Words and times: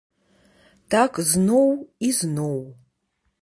Так 0.95 1.19
зноў 1.33 1.69
і 2.09 2.11
зноў. 2.21 2.57